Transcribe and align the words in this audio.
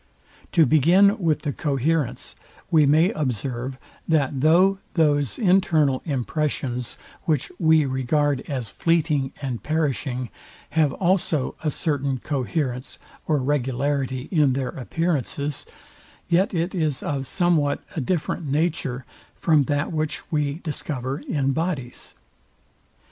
To 0.53 0.65
begin 0.65 1.19
with 1.19 1.43
the 1.43 1.53
coherence; 1.53 2.33
we 2.71 2.87
may 2.87 3.11
observe, 3.11 3.77
that 4.07 4.41
though 4.41 4.79
those 4.95 5.37
internal 5.37 6.01
impressions, 6.05 6.97
which 7.25 7.51
we 7.59 7.85
regard 7.85 8.41
as 8.47 8.71
fleeting 8.71 9.31
and 9.43 9.61
perishing, 9.61 10.31
have 10.71 10.91
also 10.93 11.53
a 11.63 11.69
certain 11.69 12.17
coherence 12.17 12.97
or 13.27 13.37
regularity 13.43 14.27
in 14.31 14.53
their 14.53 14.69
appearances, 14.69 15.67
yet 16.27 16.51
it 16.51 16.73
is 16.73 17.03
of 17.03 17.27
somewhat 17.27 17.83
a 17.95 18.01
different 18.01 18.47
nature, 18.47 19.05
from 19.35 19.65
that 19.65 19.91
which 19.93 20.23
we 20.31 20.55
discover 20.63 21.19
in 21.19 21.51
bodies. 21.51 22.15